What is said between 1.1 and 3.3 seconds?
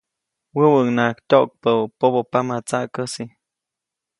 tyoʼkpäʼu pobopama tsaʼkäsi.